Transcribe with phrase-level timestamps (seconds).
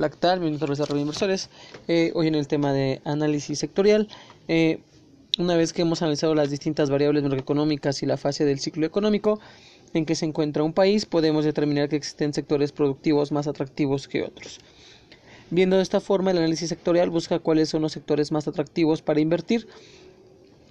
[0.00, 1.50] Lactal, Minuto de Desarrollo de Inversores.
[1.86, 4.08] Eh, hoy en el tema de análisis sectorial.
[4.48, 4.80] Eh,
[5.38, 9.40] una vez que hemos analizado las distintas variables macroeconómicas y la fase del ciclo económico
[9.92, 14.22] en que se encuentra un país, podemos determinar que existen sectores productivos más atractivos que
[14.22, 14.60] otros.
[15.50, 19.20] Viendo de esta forma, el análisis sectorial busca cuáles son los sectores más atractivos para
[19.20, 19.66] invertir.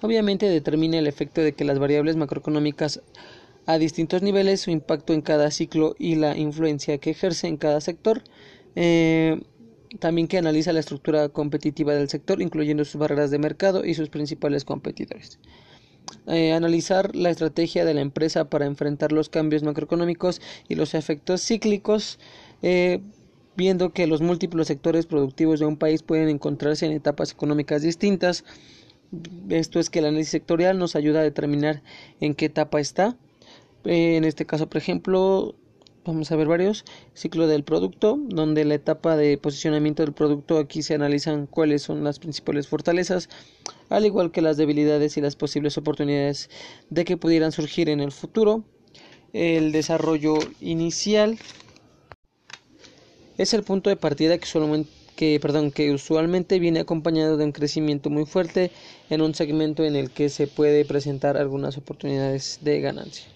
[0.00, 3.02] Obviamente determina el efecto de que las variables macroeconómicas
[3.66, 7.80] a distintos niveles, su impacto en cada ciclo y la influencia que ejerce en cada
[7.80, 8.22] sector.
[8.76, 9.40] Eh,
[9.98, 14.08] también que analiza la estructura competitiva del sector, incluyendo sus barreras de mercado y sus
[14.08, 15.38] principales competidores.
[16.26, 21.42] Eh, analizar la estrategia de la empresa para enfrentar los cambios macroeconómicos y los efectos
[21.42, 22.18] cíclicos,
[22.62, 23.00] eh,
[23.56, 28.44] viendo que los múltiples sectores productivos de un país pueden encontrarse en etapas económicas distintas.
[29.48, 31.82] Esto es que el análisis sectorial nos ayuda a determinar
[32.20, 33.16] en qué etapa está.
[33.84, 35.56] En este caso, por ejemplo,
[36.04, 40.82] vamos a ver varios ciclo del producto donde la etapa de posicionamiento del producto aquí
[40.82, 43.28] se analizan cuáles son las principales fortalezas
[43.88, 46.48] al igual que las debilidades y las posibles oportunidades
[46.88, 48.64] de que pudieran surgir en el futuro
[49.32, 51.38] el desarrollo inicial
[53.38, 58.70] es el punto de partida que usualmente viene acompañado de un crecimiento muy fuerte
[59.08, 63.26] en un segmento en el que se puede presentar algunas oportunidades de ganancia.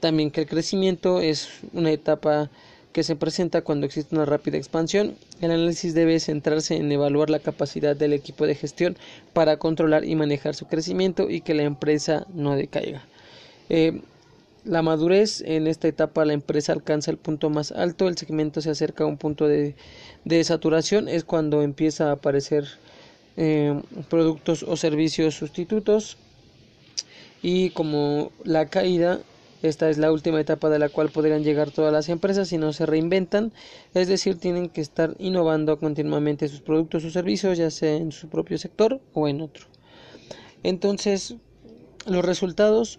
[0.00, 2.50] También que el crecimiento es una etapa
[2.92, 5.14] que se presenta cuando existe una rápida expansión.
[5.40, 8.96] El análisis debe centrarse en evaluar la capacidad del equipo de gestión
[9.32, 13.04] para controlar y manejar su crecimiento y que la empresa no decaiga.
[13.68, 14.00] Eh,
[14.64, 18.70] la madurez en esta etapa la empresa alcanza el punto más alto, el segmento se
[18.70, 19.74] acerca a un punto de,
[20.44, 22.66] saturación, es cuando empieza a aparecer
[23.36, 26.18] eh, productos o servicios sustitutos
[27.42, 29.20] y como la caída
[29.62, 32.72] esta es la última etapa de la cual podrían llegar todas las empresas si no
[32.72, 33.52] se reinventan,
[33.94, 38.28] es decir, tienen que estar innovando continuamente sus productos o servicios, ya sea en su
[38.28, 39.66] propio sector o en otro.
[40.62, 41.36] Entonces,
[42.06, 42.98] los resultados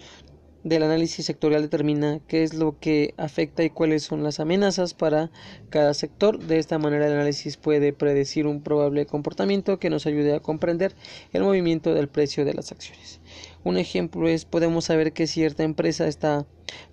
[0.63, 5.31] del análisis sectorial determina qué es lo que afecta y cuáles son las amenazas para
[5.69, 6.39] cada sector.
[6.39, 10.93] De esta manera el análisis puede predecir un probable comportamiento que nos ayude a comprender
[11.33, 13.20] el movimiento del precio de las acciones.
[13.63, 16.45] Un ejemplo es podemos saber que cierta empresa está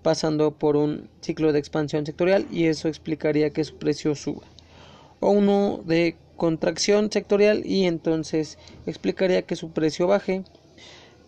[0.03, 4.43] pasando por un ciclo de expansión sectorial y eso explicaría que su precio suba.
[5.21, 10.45] O uno de contracción sectorial y entonces explicaría que su precio baje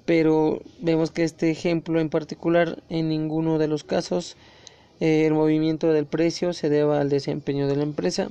[0.07, 4.37] pero vemos que este ejemplo en particular en ninguno de los casos
[5.01, 8.29] eh, el movimiento del precio se deba al desempeño de la empresa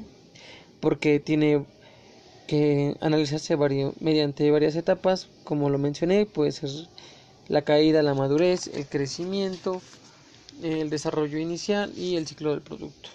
[0.80, 1.66] porque tiene
[2.50, 3.56] que analizarse
[4.00, 6.72] mediante varias etapas como lo mencioné puede ser
[7.48, 9.84] la caída la madurez el crecimiento
[10.64, 13.10] el desarrollo inicial y el ciclo del producto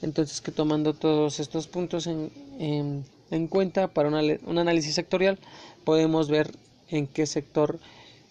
[0.00, 5.38] entonces que tomando todos estos puntos en, en, cuenta para un análisis sectorial
[5.84, 6.50] podemos ver
[6.88, 7.78] en qué sector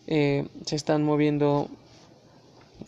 [0.07, 1.69] eh, se están moviendo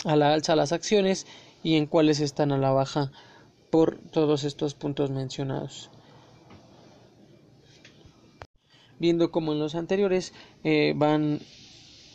[0.06, 1.28] a la alza las acciones
[1.62, 3.12] y en cuáles están a la baja
[3.70, 5.92] por todos estos puntos mencionados.
[9.02, 10.32] Viendo como en los anteriores
[10.64, 11.40] eh, van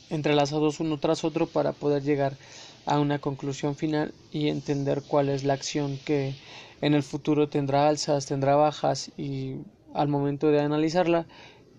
[0.09, 2.37] entrelazados uno tras otro para poder llegar
[2.85, 6.37] a una conclusión final y entender cuál es la acción que
[6.81, 9.57] en el futuro tendrá alzas, tendrá bajas y
[9.95, 11.27] al momento de analizarla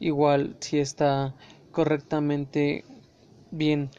[0.01, 1.33] igual si está
[1.71, 2.83] correctamente
[3.49, 3.89] bien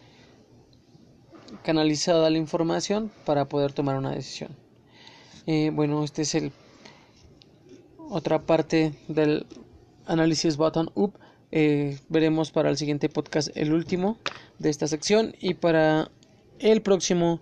[1.62, 4.50] canalizada la información para poder tomar una decisión.
[5.46, 6.52] Eh, bueno, este es el
[8.10, 9.46] otra parte del
[10.08, 11.14] análisis button up.
[11.50, 14.18] Eh, veremos para el siguiente podcast el último
[14.58, 16.10] de esta sección y para
[16.58, 17.40] el próximo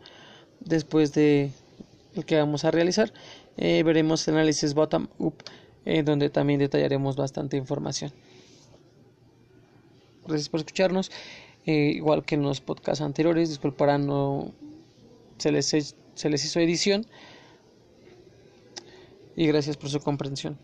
[0.61, 1.51] después de
[2.15, 3.13] el que vamos a realizar
[3.57, 5.43] eh, veremos el análisis bottom up
[6.05, 8.13] donde también detallaremos bastante información.
[10.27, 11.11] Gracias por escucharnos.
[11.67, 14.53] Eh, igual que en los podcasts anteriores, disculparán, no
[15.39, 15.67] se les,
[16.15, 17.07] se les hizo edición.
[19.37, 20.59] Y gracias por su comprensión.